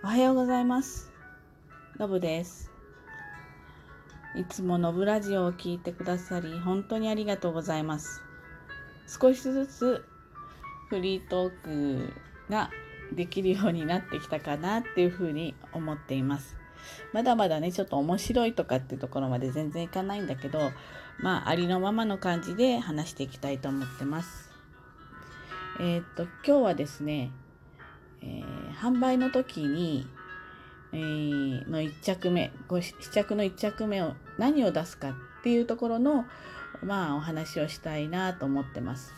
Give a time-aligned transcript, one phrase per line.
[0.00, 1.10] おはようございます。
[1.98, 2.70] のぶです。
[4.36, 8.22] いつものぶラジオを聞いてくださり、本当にありがとうございます。
[9.08, 10.04] 少しずつ
[10.88, 12.12] フリートーク
[12.48, 12.70] が
[13.12, 16.54] できるようになってきたかなっていうふうに思っています。
[17.12, 20.70] まだまだね、ちょっと面白いとかっていうところまで全然いかないんだけど、
[21.18, 24.48] まあ、ありのままの感じで話していきたいと思ってます。
[25.80, 27.32] えーっと、今日はですね、
[28.22, 30.06] えー販売の時に、
[30.92, 36.24] えーの1着目ご試着の1着目を何を出すかっていうところの
[36.82, 39.12] まあお話をしたいなと思ってます。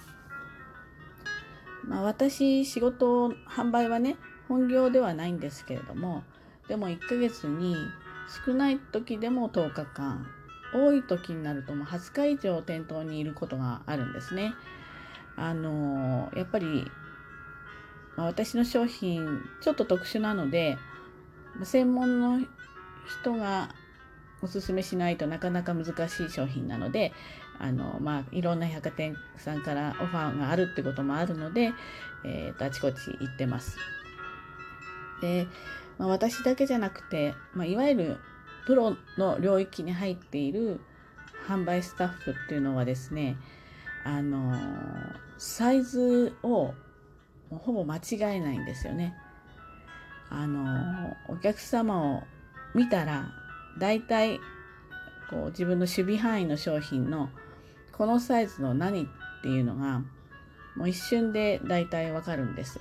[1.86, 4.16] まあ、私仕事販売はね
[4.48, 6.22] 本業ではないんですけれども
[6.68, 7.74] でも1ヶ月に
[8.46, 10.26] 少ない時でも10日間
[10.72, 14.54] 多い時になるともう20日以上店頭にいることがあるんですね。
[15.36, 16.90] あのやっぱり
[18.20, 20.76] まあ私の商品ちょっと特殊なので
[21.62, 22.46] 専門の
[23.22, 23.70] 人が
[24.42, 27.12] おすすめしないとなかなか難しい商品なので
[27.58, 31.72] あの、まあ、いろんな百貨店さんからオファーがあるってこともあるので、
[32.24, 33.76] えーとあちこち行ってます。
[35.22, 35.46] で、
[35.98, 38.16] まあ、私だけじゃなくて、まあ、いわゆる
[38.66, 40.80] プロの領域に入っている
[41.48, 43.36] 販売スタッフっていうのはですね
[44.04, 44.54] あの
[45.38, 46.74] サイズを
[47.50, 48.00] もうほぼ間違
[48.36, 49.14] えないんですよね。
[50.28, 52.22] あのお客様を
[52.74, 53.32] 見たら
[53.78, 54.38] 大体
[55.28, 57.30] こう自分の守備範囲の商品の
[57.92, 59.06] このサイズの何っ
[59.42, 60.02] ていうのが
[60.76, 62.80] もう一瞬で大体わかるんです。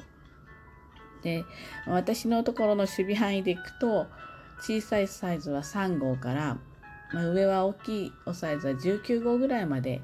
[1.24, 1.44] で
[1.86, 4.08] 私のところの守備範囲でいくと
[4.62, 6.58] 小さいサイズは3号から、
[7.14, 10.02] まあ、上は大きいおサイズは19号ぐらいまで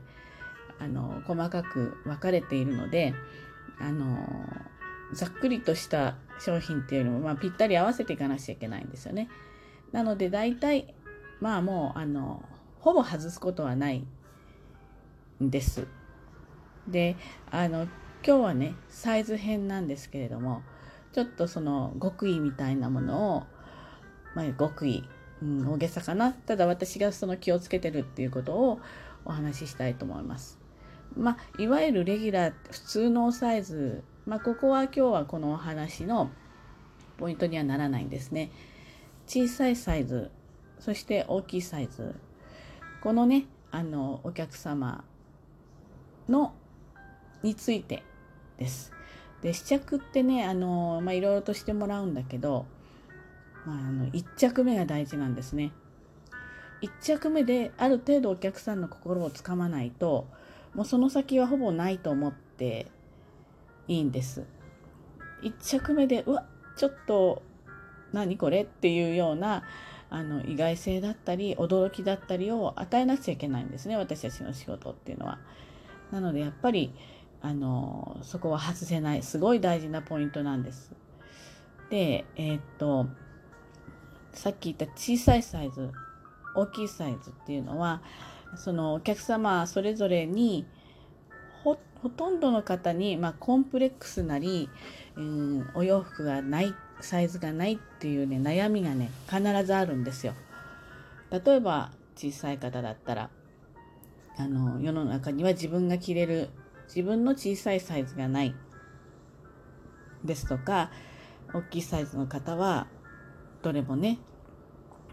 [0.80, 3.14] あの細かく分かれているので
[3.80, 4.18] あの
[5.14, 9.30] ざっくりとした商品っていうのも、まあ、ぴったり合わせていかなきゃいけないんですよね。
[9.92, 10.94] なので大体
[11.40, 12.44] まあもうあの
[12.80, 14.06] ほぼ外すことはない
[15.44, 15.88] んです。
[16.88, 17.16] で
[17.52, 17.84] あの
[18.26, 20.64] 今日はねサイズ編なんですけれども
[21.14, 23.44] ちょっとその極意みたいなものを、
[24.36, 25.04] まあ、極意、
[25.42, 28.80] うん、大げさかなただ私がその気をつけてるっていうことを
[29.24, 30.65] お話ししたいと思います。
[31.18, 36.30] まあ、いわゆるレギュラー普通のサイズ、まあ、ここは今日はこのお話の
[37.18, 38.52] ポイントにはならないんですね。
[39.28, 40.30] 小さいサイズ
[40.80, 42.16] そして大きいサイズ
[43.02, 45.04] このねあのお客様
[46.30, 46.54] の
[47.44, 48.04] について
[48.58, 48.92] です。
[49.42, 52.66] で試着ってねあの、まあ、いろいろとしてもらうんだけど、
[53.66, 55.72] まあ、あの1着目が大事なんですね。
[56.82, 60.28] 1着目である程度お客さんの心をつかまないと
[60.76, 62.88] もうその先はほぼないと思って
[63.88, 64.44] いいんです。
[65.42, 66.46] 1着目でうわ
[66.78, 67.42] ちょっと
[68.12, 69.64] 何これっていうような
[70.10, 75.40] あの意外性だったり驚きだったりを与えなくちゃいけないんですね私たちの仕事っていうのは。
[76.12, 76.94] なのでやっぱり
[77.42, 80.94] あのそこは外せないすごい大事なポイントなんです。
[81.90, 83.08] でえーっと
[84.34, 85.92] さっき言った小さいサイズ
[86.56, 88.02] 大きいサイズっていうのは
[88.58, 90.66] そのお客様それぞれに
[91.64, 94.70] ほとんどの方に、まあ、コンプレックスなり、
[95.16, 100.34] うん、お洋服がないサイズがないっていうね悩みがね必ずあるんですよ。
[101.32, 103.30] 例えば小さい方だったら
[104.38, 106.50] あの世の中には自分が着れる
[106.88, 108.56] 自分の小さいサイズがない
[110.24, 110.92] ですとか
[111.54, 112.88] 大きいサイズの方は
[113.64, 114.20] どれもね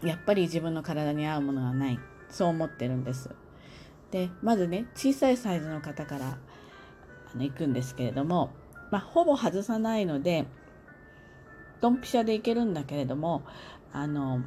[0.03, 1.99] やっぱり自分の体に合うものがない
[2.33, 3.29] そう思ってるんです。
[4.11, 6.37] でまずね小さいサイズの方から
[7.33, 8.51] あの行くんですけれども、
[8.91, 10.45] まあ、ほぼ外さないので
[11.81, 13.43] ドンピシャでいけるんだけれども
[13.91, 14.41] あの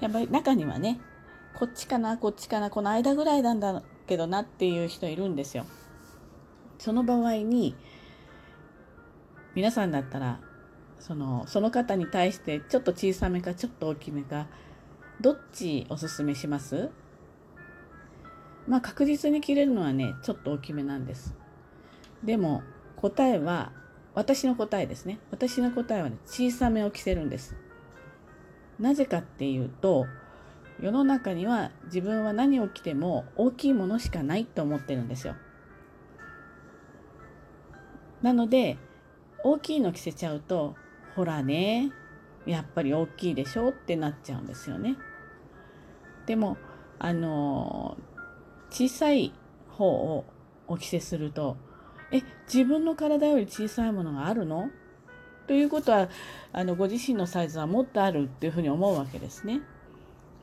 [0.00, 1.00] やっぱり中にはね
[1.54, 5.64] こっちかなこっちかなこの間ぐらいなんだけどなっていう人いるんですよ。
[6.78, 7.74] その場合に
[9.54, 10.40] 皆さんだったら
[10.98, 14.46] そのその方に対してちょっと小さめかちょっと大きめか
[15.20, 16.90] どっちおすすめします？
[18.66, 21.34] まあ確実に切れるのはねちょっと大きめなんです。
[22.24, 22.62] でも
[22.96, 23.72] 答えは
[24.14, 27.56] 私の答えですね私の答えはね小さめを着せるんです。
[28.78, 30.06] なぜかっていうと
[30.80, 35.34] 世の中には自分は何を着ても大きいものしかないと思ってるんですよ。
[38.22, 38.78] なので
[39.44, 40.74] 大きいの着せちゃうと
[41.14, 41.92] ほらね
[42.44, 44.96] やっぱり大きいでしょってなっちゃうんですよね。
[46.26, 46.56] でも
[46.98, 47.96] あの
[48.76, 49.32] 小さい
[49.70, 50.26] 方を
[50.68, 51.56] お着せすると
[52.12, 54.68] え自分の体より小さいものがあるの？
[55.46, 56.10] ということは
[56.52, 59.62] あのご自身のサイズはもっとあるっていうふうに思うわけですね。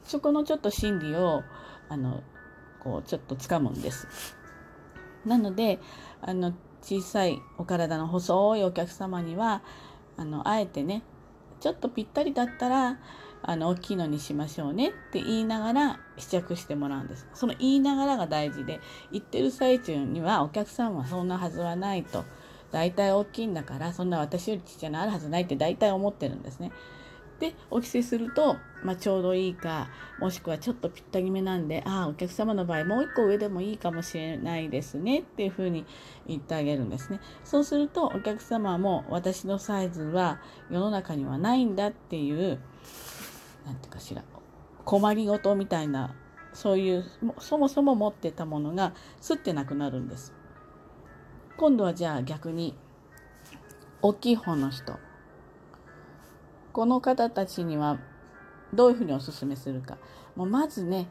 [0.04, 1.44] そこのちょっと心理を
[1.90, 2.24] あの
[2.80, 4.08] こうちょっとつかむんです。
[5.28, 5.80] なので
[6.24, 9.62] あの小さいお体の細いお客様には
[10.18, 11.04] あのあえてね
[11.60, 12.98] ちょっとぴったりだったら
[13.44, 17.28] あの大きいのにしましょうねって言いながら試着してもらうんです。
[17.34, 18.80] その言いながらが大事で
[19.12, 22.24] 言ってる最中にはお客さんはそんなはずはないと
[22.72, 26.72] 大体大きいんだからそんな私よりちっちゃいのあるはずないって大体思ってるんですね。
[27.40, 35.86] でお着せすると、まあ、ちょうどいいかもしくはちょっとぴったりめなんでああお客様の場合もう一個上でもいいかもしれないですねっていうふうに
[36.26, 42.60] 言ってあげるんですねそうするとお客様も私のサイズは世の中にはないんだっていう
[43.66, 44.24] 何て言うかしら
[44.86, 46.16] 困りごとみたいな
[46.54, 47.06] そういう
[47.40, 50.34] そもそも持ってたものがすってなくなるんです。
[51.58, 52.76] 今度はじゃあ逆に
[54.02, 54.98] 大きい方の人。
[56.72, 58.00] この方たちには
[58.74, 59.98] どういうふうにお勧めするか。
[60.36, 61.10] もうまずね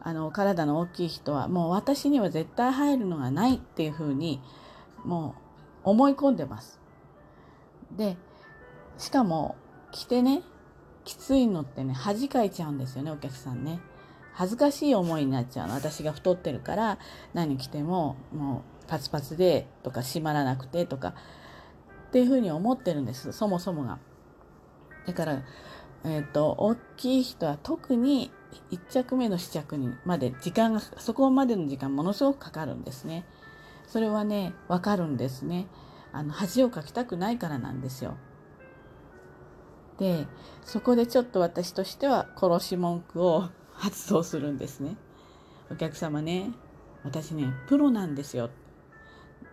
[0.00, 4.40] あの体の大きい人はもう私には絶対入るのがないっていうふうに
[5.04, 5.34] も
[5.84, 6.80] う思い込んでます。
[7.96, 8.16] で
[8.98, 9.56] しかも
[9.90, 10.42] 着てね
[11.04, 13.80] きついのってね恥かいちゃうんですよねお客さんね。
[14.34, 16.98] 恥ずかしい思いになっちゃうの私が太ってるから
[17.34, 21.14] 何着てももうパツパツでとか閉まらなくてとか
[22.08, 23.98] っていうふうに思ってるんですそもそもが。
[25.06, 25.42] だから、
[26.04, 28.30] えっ、ー、と、大きい人は特に
[28.70, 33.24] 1着目の試着にまで時間が、そこまでの時間ものすごくかかるんですね。
[33.86, 35.66] それはね、わかるんですね。
[36.12, 38.16] あの、恥をかきたくないからなんですよ。
[39.98, 40.26] で、
[40.64, 44.96] そこでちょっと私としては殺し文句を発動するんですね。
[45.70, 46.50] お客様ね、
[47.04, 48.50] 私ね、プロなんですよ。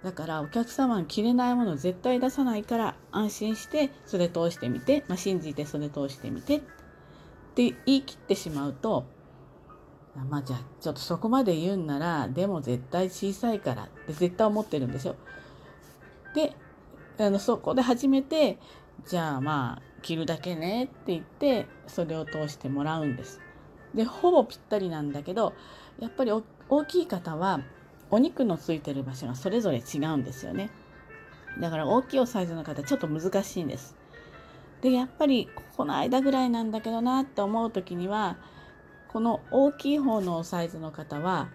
[0.03, 6.61] だからお客様に着れないものを絶対出さないから安心してそれ通してみて、まあ、信じてそれ通してみてっ
[7.55, 9.05] て言い切ってしまうと
[10.29, 15.15] まあじゃあちょっとそこまで言うんならでも絶対小さいからって絶対思ってるんですよ。
[16.33, 16.53] で
[17.17, 18.57] あのそこで初めて
[19.05, 23.41] じゃあまあ着るだけねって言ってそれを通してもらうんです。
[23.93, 25.53] でほぼぴったりなんだけど
[25.99, 27.61] やっぱり大きい方は
[28.11, 30.69] お肉のついてる場所がそれぞれ違うんですよね。
[31.59, 33.95] だから大きいおサイズの方ちょっと難しいんです。
[34.81, 38.37] で、やっぱりこの間ぐらいなんだけどなって思う時には、
[39.09, 41.49] この大きい方のサイズの方は、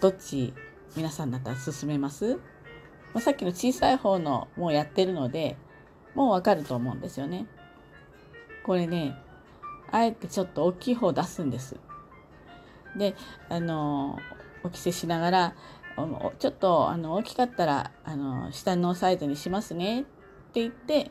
[0.00, 0.52] どっち
[0.96, 2.34] 皆さんだったら進めます？
[2.34, 2.40] ま
[3.14, 5.56] あ、さっきの小さい方のもうやってるので、
[6.14, 7.46] もうわかると思うんですよね。
[8.64, 9.16] これね、
[9.90, 11.76] あえてちょっと大きい方を出すんです。
[12.96, 13.14] で、
[13.48, 14.18] あの
[14.62, 15.54] お着せしながら
[16.38, 21.10] ちょっとあの大きかったらあの下のサイズにしますねって言って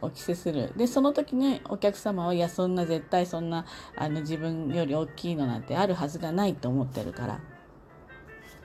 [0.00, 3.66] お着せするでその時にお客様はいやそんな絶対そんな
[3.96, 7.40] あの自分より大きいのなんてあるはずがないと思ってるから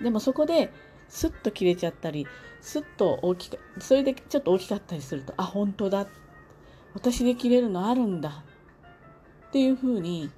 [0.01, 0.71] でもそこで
[1.11, 2.25] スッと切れちゃったり
[2.61, 6.07] スッと大きかそれでちょっと大きかったりするとあ本当だ。
[6.93, 8.43] 私で切れるのあるんだ。
[9.49, 10.31] っていうふうに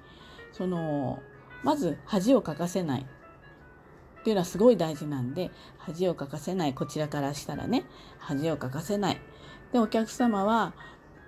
[0.52, 1.20] その
[1.62, 3.02] まず恥をかかせない。
[3.02, 6.74] っていうのはすごい大事なんで恥をかかせない。
[6.74, 7.84] こちらからしたらね。
[8.18, 9.20] 恥をかかせない。
[9.72, 10.74] でお客様は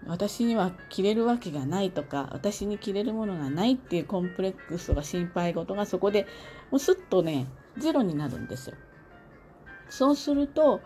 [0.09, 6.27] 私には着れるわけがないとか私に着れるものがないっていうコンプレックスとか心配事がそこで
[6.71, 7.47] もうスッとね
[7.79, 8.77] ゼロになるんですよ。
[9.89, 10.81] そうすると、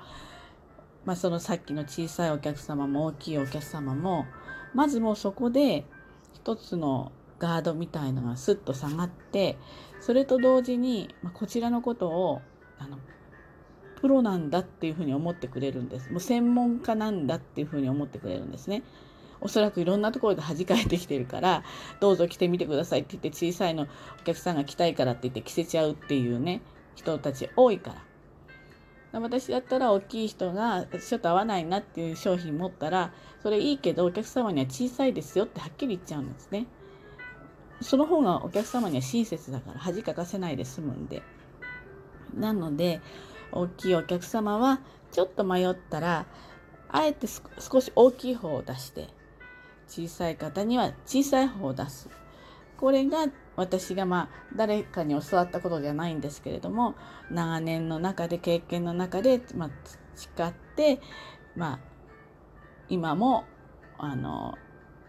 [1.05, 4.27] まあ、そのさっきの小さいお客様も大きいお客様も
[4.75, 5.85] まずもうそこで
[6.35, 9.59] 一つのガードみたいのがスッと下がって
[10.01, 12.43] それと同時に、まあ、こちらのことを
[12.79, 12.99] あの
[14.01, 16.11] プロなんだっていうふうに思ってくれるんです。
[16.11, 18.83] もう専門家なんだっていうふうに思ってくれるんですね。
[19.43, 21.65] おそらくいろんなところで弾かれてきてるから
[21.99, 23.87] どうぞ着てみてくださいって言って小さいの
[24.21, 26.61] お客さんが着たいからって言って着せちゃうっていうね
[26.95, 28.10] 人たち多いから。
[29.13, 33.13] 私だったら大きい人がちょっと合わないなっていう商品持ったら
[33.43, 36.67] それいいけどお客様には小さいですよってはっきり言っちゃうんですね。
[37.81, 41.23] その方がお客様には親切だから恥かかせないで済むんで。
[42.35, 43.01] なので、
[43.53, 44.81] 大きいお客様は
[45.13, 46.27] ちょっと迷ったら、
[46.89, 49.09] あえて少し大きい方を出して、
[49.89, 52.09] 小さい方には小さい方を出す。
[52.77, 53.27] これが
[53.57, 56.95] 私がまあ誰かに教わったことじゃないんですけれども
[57.31, 59.71] 長年の中で経験の中でまあ
[60.15, 61.01] 培って
[61.57, 61.79] まあ
[62.89, 63.45] 今も
[63.99, 64.55] あの、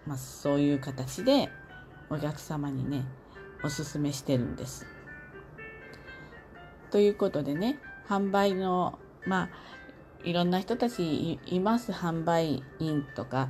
[0.06, 1.50] まあ、そういう形で
[2.10, 3.06] お客様にね
[3.64, 4.86] おすすめしてるんです。
[6.92, 9.50] ということでね販売のまあ
[10.24, 13.50] いろんな人たちいます販売員とか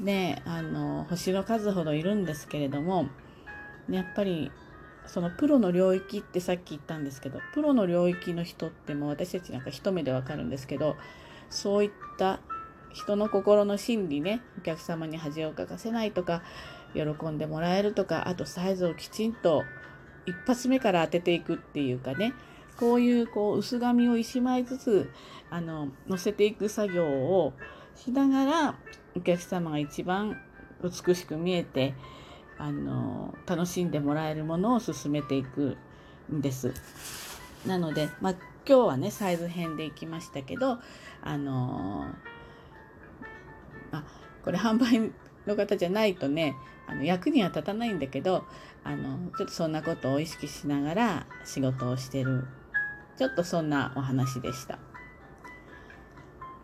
[0.00, 3.08] ねあの星の数ほどいるんですけれども
[3.88, 4.50] やっぱり
[5.06, 10.96] そのプロの領域ってさっき言ったんですけどプロの領域の人ってもう私たちなんか一目でわかるんですけど
[11.50, 12.40] そういった
[12.92, 16.42] 人の心の心理ねお客様に恥をかかせないとか
[16.94, 19.64] 喜んでもらえるとかあとサイズをきちんと
[20.26, 22.34] 一発目から当てていくっていうかね
[22.76, 25.10] こういうこう薄紙を1枚ずつ
[25.50, 27.54] あの乗せていく作業を
[27.96, 28.74] しながら
[29.16, 30.40] お客様が一番
[30.82, 31.94] 美しく見えて
[32.58, 35.76] あの楽しんでもらえるものを進めていく
[36.32, 36.74] んです。
[37.66, 38.32] なので、まあ、
[38.66, 40.78] 今日はねサイズ編でいきましたけど
[41.22, 42.06] あの
[43.92, 44.04] あ
[44.44, 45.12] これ販売
[45.46, 46.54] の方じゃないとね
[46.86, 48.44] あの役には立たないんだけど
[48.84, 52.46] あのちょっとそんなことを意識しながら仕事をしてる
[53.16, 54.78] ちょっとそんなお話でした。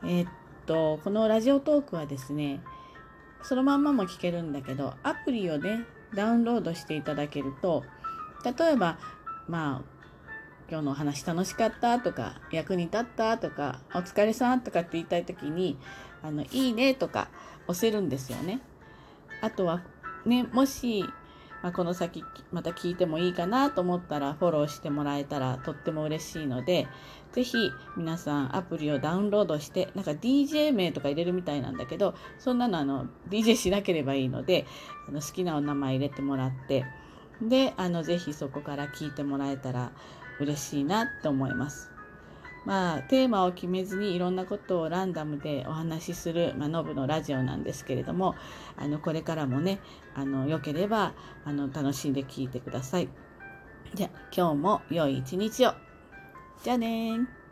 [0.04, 0.28] えー、っ
[0.66, 2.60] とこのラジオトークはですね
[3.44, 5.84] そのまんまも聞けるんだけどアプリをね
[6.14, 7.84] ダウンロードしていただけると
[8.44, 8.98] 例えば
[9.48, 9.94] まあ
[10.70, 15.78] 今日のお話楽しかったとか役に立ったとかお疲れさんとかって言いたい時に
[16.22, 17.28] あのいいねとか
[17.68, 18.60] 押せるんですよね。
[19.42, 19.82] あとは
[20.24, 21.04] ねもし、
[21.64, 26.86] まあ、この先また聞いてもいいかなと思ったらフォローしてもらえたらとっても嬉しいので
[27.32, 34.66] 是非皆さんアプリをダウンロードしてなんか DJ 名とか入れるみたいなんだけどそんなのあの DJ しなければいいので
[35.08, 36.84] あの好きなお名前入れてもらって
[37.40, 39.92] であのぜひそこから聞いてもらえたら
[40.40, 41.93] 嬉しいなって思います。
[42.64, 48.34] まあ、テーマを決めずにいろんなことをランダムでお話しする、まあ、ノブのラジオなんですけれども
[48.76, 49.80] あのこれからもね
[50.14, 51.12] あのよければ
[51.44, 53.08] あの楽しんで聞いてください。
[53.94, 55.74] じゃ今日も良い一日を。
[56.62, 57.43] じゃあね